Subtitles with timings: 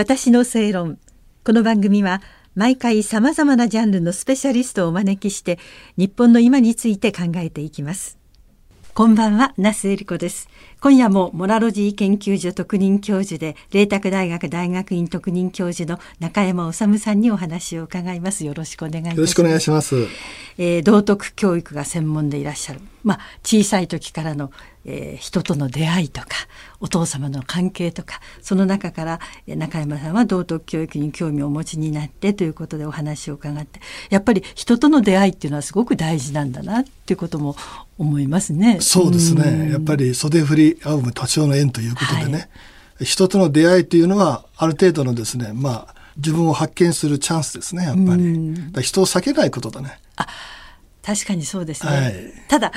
[0.00, 0.98] 私の正論
[1.44, 2.22] この番組は
[2.54, 5.58] 毎回さまざまなジャンルのスペシャリストをお招きして
[5.98, 8.18] 日本の今について考えていきます
[8.94, 10.48] こんばんは、那須恵理子です。
[10.80, 18.46] 今夜もモラロジー研究所特任教授で、麗澤大学大学院特任教授の中山治さんにお話を伺います。
[18.46, 19.16] よろしくお願いします。
[19.18, 20.06] よろしくお願いします。
[20.56, 22.80] えー、道徳教育が専門でいらっしゃる。
[23.04, 24.50] まあ、小さい時からの
[24.84, 26.28] えー、人との出会いとか
[26.80, 37.56] お父様の関係とかその中から中山さんは道徳教育に興味をお持ちになってということでお話を伺ってやっぱり人との出会いっていうのはすごく大事なんだなっていうことも
[37.98, 38.78] 思いますね。
[38.80, 42.38] そうですねやっぱり袖振り合うも多少の縁ということでね、は
[43.00, 48.82] い、人との出会いというのはある程度のですねまあ自分を発見するチャンスですねやっぱり。
[48.82, 49.98] 人を避けないことだね。
[50.16, 50.26] あ
[51.02, 52.14] 確かにそうですね、はい、
[52.48, 52.72] ただ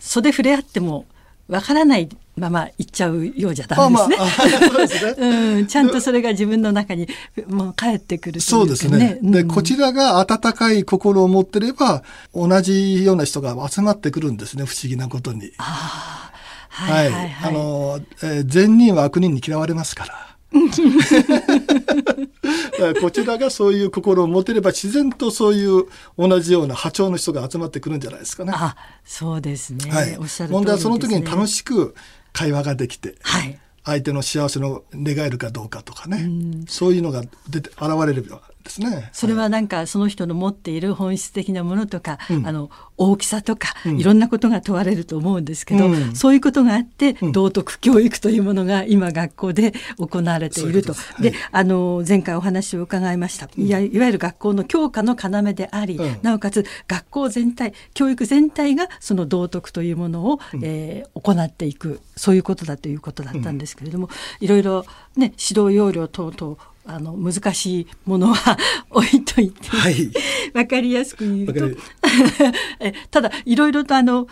[0.00, 1.04] 袖触れ合っても
[1.48, 5.56] わからないまま行っちゃうようじゃダメですね。
[5.56, 7.08] うん、ちゃんとそれが自分の中に
[7.48, 9.18] もう帰ってくる、ね、そうですね。
[9.22, 12.02] で、こちらが温かい心を持ってれば、
[12.34, 15.52] 同じような人が集まってくるんですね、不思議なことに。
[15.58, 16.30] あ
[16.76, 20.26] はい、はい、あの、えー、善人は悪人に嫌われますから。
[23.00, 25.84] こちらがそういう心を持てれば自然とそういう
[26.16, 28.52] 同じような波長の人が集まってくるんじゃないですかね。
[28.54, 31.94] あそうですね、はい、おっしゃる、ね、問題はその時に楽しく
[32.32, 36.28] 会話ができて、はい、相手の幸せの願えるかどうかとかね、
[36.64, 39.08] うそういうのが出て現れればですね。
[39.12, 50.94] それはなんかその人の持っている本質的なものとか、うん、あの大きさとか、いろんなことが問われると思うんですけど、うん、そういうことがあって、道徳教育というものが今学校で行われていると。
[51.20, 53.48] で、はい、あの前回お話を伺いました。
[53.56, 64.08] いわいわゆる学校の教科の要であり、なおかつ学校全体教育全体がその道徳というものを、うん、えー、行っていくそういうことだということだったんですけれども、
[64.40, 64.84] いろいろ
[65.16, 66.56] ね指導要領等々
[66.86, 68.56] あの難しいものは
[68.90, 70.10] 置いといて、はい、
[70.52, 71.66] 分かりやすく言うと
[72.80, 74.28] えただいろいろとあの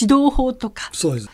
[0.00, 0.90] 指導法とか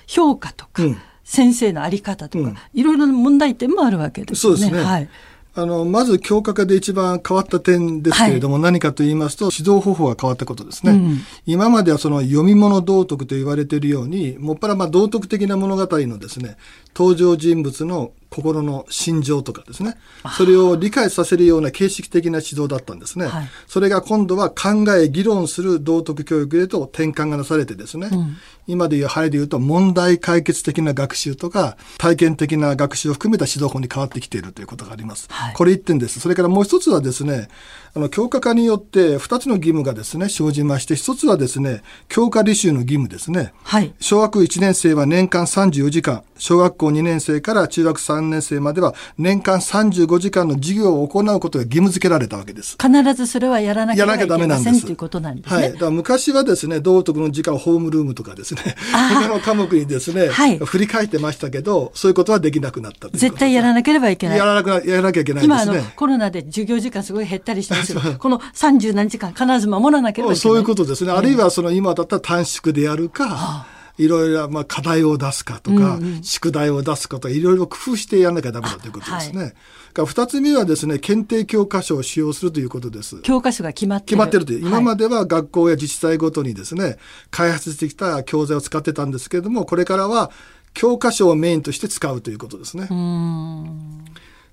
[0.06, 4.56] 評価とか、うん、先生の在り方とか、うん、いろいろな問題点もあるわけですね。
[4.56, 4.82] そうですね。
[4.82, 5.08] はい。
[5.54, 10.92] あの、まず教科科で一番変わった点ですけれども、はい、何かと言いますと、指導方法が変わったことですね。
[10.92, 16.56] うん、今まではその読み物道徳と言われているように、もっぱらまあ道徳的な物語のですね、
[16.94, 19.97] 登場人物の心の心情とかですね、
[20.38, 23.26] それを理解させるような形式的な指導だったんですね。
[23.26, 35.26] はい、それが今度は考え、議論する道徳教育へと転換がなされてですね、うん、今でいう、ハイで言うと問題解決的な学習とか、体験的な学習を含めた指導法に変わってきているということがあります。
[35.28, 36.19] はい、これ一点です。
[36.19, 37.48] それからもう一つはですね、
[37.94, 43.53] あの、教科化によって二つの義務がですね、生じまして、一つはですね、教科履修の義務ですね。
[43.65, 43.92] はい。
[44.00, 52.77] 小学1年生は年間34時間、小学校2年生から中学3年生までは年間35時間の授業を行うことが義務付けられたわけです。
[52.81, 55.62] 必ずそれはやらなきゃいけませんということなんですね。
[55.62, 55.72] はい。
[55.72, 64.39] だから昔はですね、道徳の時間ホームルームとかですね、他の科目にですね、はい、振り返ってましたけど、そういうことはできなくなった絶対やらなければいけない。
[64.39, 65.78] やらなくやらなきゃいけないですね。
[65.78, 70.41] 今コロナで授業時間すごい減ったりしてますけど、 この30何時間必ず守らなければいけない。
[70.41, 71.12] そういうことですね。
[71.12, 79.54] あるいはその今だったら短縮でやるか、はあいろいろまあ課題を出すかとか、うんうん、宿題を出すかとか、いろいろ工夫してやらなきゃダメだということですね。
[79.94, 83.20] 二、はい、つ目はですね、検定教科書を使用するということです。
[83.22, 84.06] 教科書が決まってる。
[84.08, 84.60] 決まってるという。
[84.60, 86.98] 今までは学校や自治体ごとにですね、
[87.30, 90.30] 開発してきた教材を使ってたんですけれども、これからは
[90.74, 92.88] 教科書をメインとして使うということですね。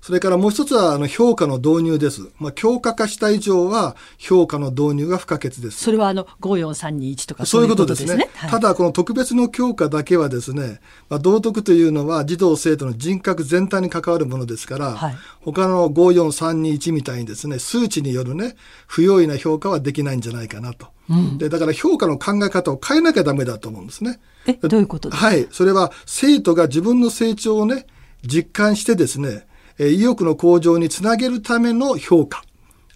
[0.00, 2.30] それからもう一つはあの評価の導入です。
[2.38, 5.78] まあ、教科化した以上は評価の導入が不可欠です。
[5.78, 8.08] それはあの54321とかそういうことですね。
[8.08, 18.56] すねはい、ただこの特別の教科だけはですね、まあ、道徳というのは児童生徒の人格全体に関わるものですから、はい、他の54321みたいにですね、数値によるね、
[18.86, 20.88] 不用意な評価はできないんじゃないかなと。
[21.10, 24.20] うん、でだから評価の考え方を変えなきゃダメだと思うんですね。
[24.46, 25.46] えどういうことはい。
[25.50, 27.86] それは生徒が自分の成長をね、
[28.24, 29.46] 実感してですね、
[29.88, 32.44] 意欲の向上につなげるための評価。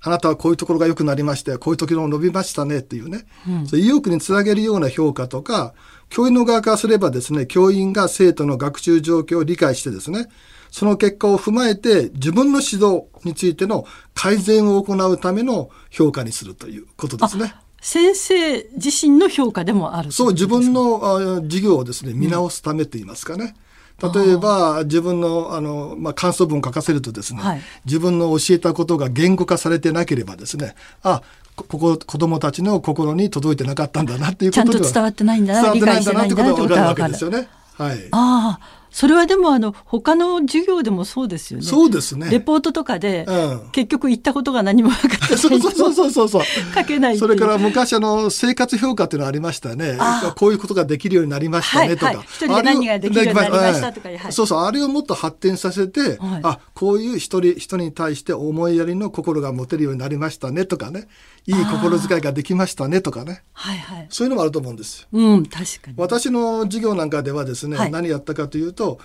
[0.06, 1.58] あなたはこういうところが良くなりましたよ。
[1.58, 3.24] こういう時の伸びましたねっていうね。
[3.48, 5.72] うん、意欲につなげるような評価とか、
[6.10, 10.28] 教員の側からすればですね、教員が生徒の学習状況を理解してですね、
[10.70, 17.54] その結果を踏まえて自分の指導についての改善を行うための評価にするということですね。
[17.80, 23.54] 先生自身の評価でもあるそう、自分の授業をですね、見直すためと言いますかね。
[24.02, 31.22] 例えば自分のあの、まあ、感想文を書かせるとですね、はい、自分の教えたことが言語化されてなければですねあ
[31.56, 37.48] ここ子供たちの心に届いてなかったんだなっていうことちゃんと伝わってないんだな伝わってないんだなってことが分かるわけですよね。
[37.76, 41.66] はい、ああそれはでもあの他の授業でもそうですよね。
[41.66, 42.30] そうですね。
[42.30, 46.42] レポートとかで、うん、結局行ったことが何も分かってない そうそうそうそうそう。
[46.72, 49.98] 書けないそれから昔あの生活評価っていうのありましたね。
[50.36, 52.06] こういうことができるようになりましたねとか。
[52.06, 54.08] はいはい、一人で何ができるようになりましたとか。
[54.08, 61.08] はい、そうそうあれをもっと発展させて、はい、あこういう一人人に対して思いやりの心が持てるようになりましたねとかね。
[61.46, 63.42] いい心遣いができましたねとかね。
[63.52, 64.06] はいはい。
[64.08, 65.06] そういうのもあると思うんです。
[65.12, 65.94] うん、確かに。
[65.98, 68.98] 私の授業なんかではですね、はい、何やったかというと、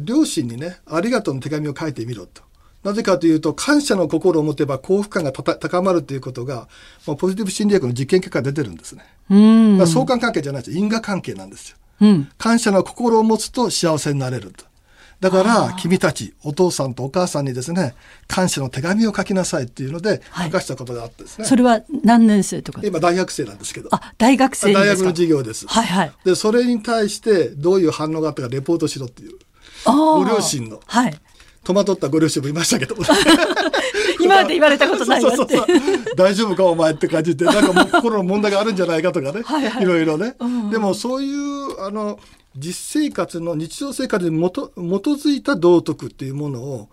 [0.00, 2.42] 両親にね、ありがとうの手紙を書いてみろと。
[2.84, 6.68] なぜかというと、感謝の心を持てば幸福感が高まるということが、
[7.06, 9.04] まあ、ポジティブ心理学の実験結果が出てるんですね。
[9.30, 11.76] うん相関関係じゃないです因果関係なんですよ。
[12.00, 14.66] うん、感謝の心を持つと幸せになれると。
[15.24, 17.94] だから君たちお父さんとお母さんにですね
[18.28, 22.82] 感謝の手紙を書きなさいっていうので書かしたことがあってですね、はい、それは何年生とか？
[22.84, 23.88] 今大学生なんですけど。
[23.90, 25.66] あ大学生大学の授業です。
[25.66, 26.12] はいはい。
[26.26, 29.38] でそれに対してどういう反応があったかレポートしろっていう。
[29.86, 31.14] ご両親の、はい、
[31.62, 32.48] 戸惑ったご両親も。
[32.48, 32.94] いましたけど
[34.20, 35.58] 今まで言われたことないよって。
[36.16, 39.40] 大丈夫かお前って感じでなんかもう心の問題があるんじゃないかとかね。
[39.42, 39.86] はい、い。
[39.86, 42.18] ろいろね、うん、でもそういうあの
[42.56, 46.88] 実生活の日常生活に基づいた道徳っていうものを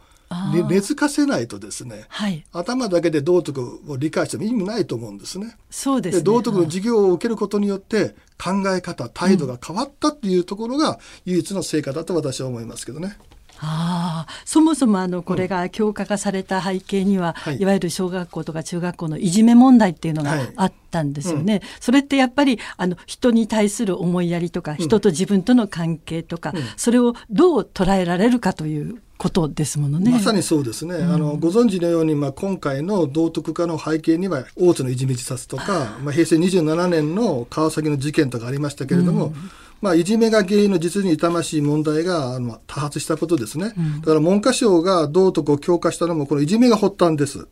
[0.65, 5.57] 根付かせないとですね、はい、頭だけで道徳を理解しても意味ないと思うんですね。
[5.69, 13.17] そうです、ね、道徳の授業を受けることによって考え方態度が変わったっていうところが唯一の成果だと私は思いますけどね。
[13.63, 21.53] あそもそもあのこれが強化化された背景には、うん、いわゆる小学校とか中学校のいじめ問題っていうのがあったんですよね。
[21.53, 30.09] はいうん、それってやっぱりあの人に対する思いやりとか、人と自分との関係とか、うん、それをどう捉えられるかということですものね。
[30.09, 30.95] まさにそうですね。
[30.95, 39.35] うん、あのご存知のように、まあ、今回の道徳化の背景には大津のいじめ自殺とか、まあ、平成27年の川崎の事件とかありましたけれども、うん、
[39.81, 43.73] まあ、いじめが原因の実に痛ましい問題があの多発したことですね。
[43.77, 47.47] うん、だから文科省が道徳を強化したのもこのいじめが発端です。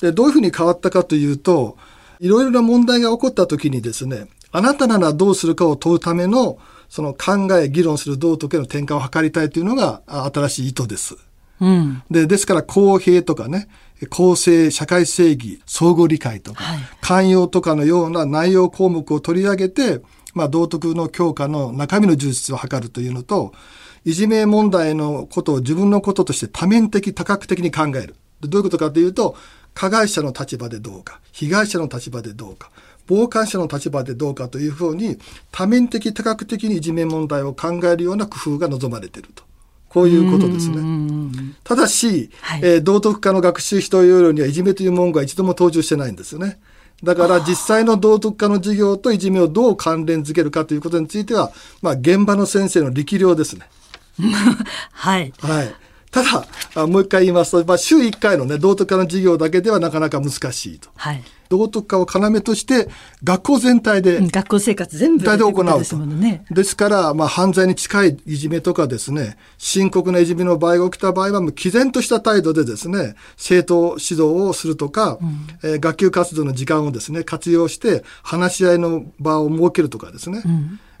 [0.00, 1.76] でどういうふうに変わったかというと
[2.20, 6.58] いろいろな問題が起こった時にですねあなたならどうするかを問うための
[6.88, 11.16] その考え、議論する道徳への転換を図りたいというのが新しい意図です。
[11.60, 13.66] うん、でですから公平とかね
[14.10, 20.00] 公正社会正義相互理解とか、はい、寛容とかのような内容項目を取り上げて、
[20.36, 23.54] まあ、道徳の強化の中身の充実を図るというのと
[24.04, 29.34] いじめ問題のことを自分のこととして多面的多角的に考えるどういうことかというと
[29.72, 32.70] 加害者の立場でどうか被害者の立場でどうか
[33.08, 35.16] 傍観者の立場でどうかというふうに
[35.52, 39.42] 多面的多角的にいじめ問題を考えるような工夫が望まれていると。
[39.88, 40.82] こういうことですね。
[41.64, 46.60] ただし、はい、えー、道徳科の学習費というようにはいじめという文言は一度も登場してないんですよね。
[47.02, 51.52] だから実際の道徳科の授業といじめをどう関連づけるかということについては、
[51.82, 53.68] まあ現場の先生の力量ですね。
[54.92, 55.32] はい。
[55.40, 55.74] はい。
[56.10, 56.22] た
[56.74, 60.88] だ、もう一回言いますと、まあ、週1回のね、道徳科の授業だけではなかなか難しいと。
[60.96, 61.22] はい。
[61.48, 62.88] 道徳科を要として
[63.24, 65.96] 学校全体で、学校生活全部で行うと。
[65.98, 80.42] ね、ですから、まあ、犯罪に近いいじめとかですね、深刻ないじめの場合が起きた場合は、もう毅然とした態度でですね、生徒指導をするとか、うん、えー、学級活動の時間をですね、活用して話し合いの場を設けるとかですね、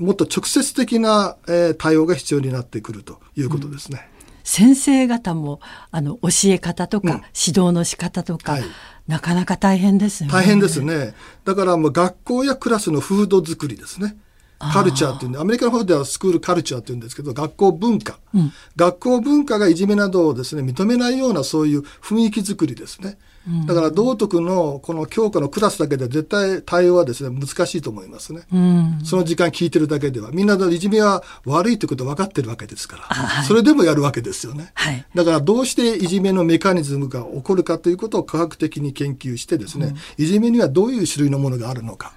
[0.00, 4.08] うん、もっと直接的な、えー、対応が必要になってくるということですね。
[4.46, 5.60] うん先生方も
[5.90, 8.62] あの教え方とか、指導の仕方とか、はい
[9.08, 10.30] なかなか大変ですね。
[10.32, 11.14] 大変ですね。
[11.44, 14.16] だからもう学校やクラスのフード作りですね。
[14.58, 23.18] カルチャーっていうんで、アメリカの方ではスクールカルチャーって言うんですけど、学校文化、うん、学校文化がいじめなどをですね、認めないようなそういう雰囲気作りですね。
[23.66, 42.14] だから道徳のこの教科のクラスだけで絶対対応はですね難しいと思いますね、うん、その時間聞いてるだけではみんないじめは悪いということ分かってるわけですから、はい、それでもやるわけですよね、はい、だからどうしていじめのメカニズムが起こるかということを科学的に研究してですね、うん、いじめにはどういう種類のものがあるのか。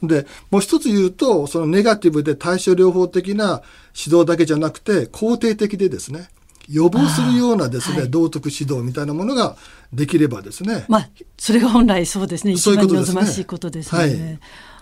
[0.00, 3.62] でもう一つ言うとそのネガティブで対処療法的な
[3.96, 6.28] 指導だけじゃなくて肯定的でですね
[6.68, 9.56] 予防するようなですね、はい、道徳指導みたいなものが
[9.92, 10.84] できればですね。
[10.88, 11.08] まあ、
[11.38, 12.52] それが本来そうですね。
[12.52, 14.00] 一番望ましいことですね。
[14.00, 14.38] はい、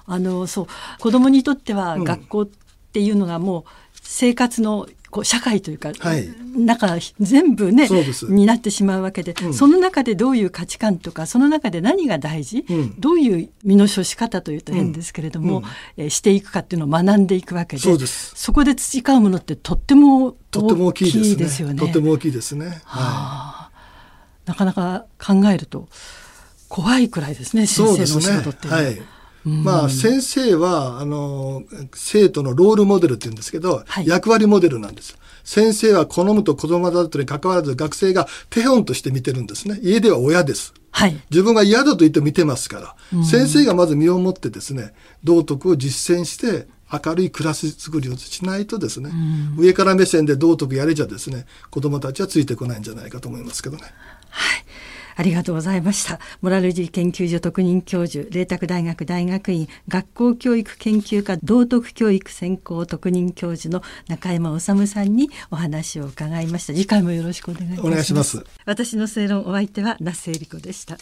[0.07, 0.66] あの、そう、
[0.99, 2.49] 子供にとっては学校っ
[2.93, 3.64] ていうのがもう
[4.02, 6.89] 生活のこう社会というか、はい、中
[7.21, 7.89] 全部ね
[8.29, 15.65] になってしまうわけで、うん、その中でどういう価値観とかその中で何が大事、うん、どういう身の処し方というと変ですけれども、うん、
[15.97, 21.77] えー、していくかっていうのを学んでいくわけでそこで培うものってとっても大きいですよね。
[21.77, 22.81] とっても大きいですね。
[22.85, 23.71] はあ、
[24.47, 25.89] なかなか考えると
[26.69, 28.67] 怖いくらいですね先生のお仕事って。
[28.67, 29.15] いうのは。
[29.49, 31.62] まあ、先生は、あの、
[31.95, 35.17] 生徒のロールモデルって言うんですけど、はい、役割モデルなんです。
[35.45, 39.79] 先生は好むと子供だとに関わらず学生が手本として見てるんですね。
[39.83, 40.75] 家では親です。
[40.91, 49.11] はい、自分が嫌だと言って見てますから、先生がまず身をもってですね、道徳を実践して明るいクラス作りをしないとですね、
[49.57, 53.83] 上から目線で道徳やれじゃですね、子供たちはついてこないんじゃないかと思いますけどね。
[54.31, 54.65] はい。
[55.16, 56.20] ありがとうございました。
[56.42, 66.75] モラルジー研究所特任教授、麗澤大学大学院学校教育研究科道徳教育専攻特任教授の中山治さんにお話を伺いました。
[66.75, 67.87] 次回もよろしくお願いします。
[67.87, 68.44] お願いします。
[68.66, 70.99] 私の正論お相手は那須恵理子でした。